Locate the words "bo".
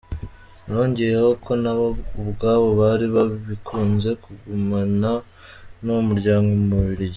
1.77-1.87